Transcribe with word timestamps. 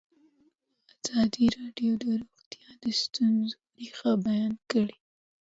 ازادي 0.99 1.45
راډیو 1.57 1.93
د 2.01 2.03
روغتیا 2.21 2.67
د 2.83 2.85
ستونزو 3.01 3.57
رېښه 3.77 4.11
بیان 4.25 4.53
کړې. 4.71 4.95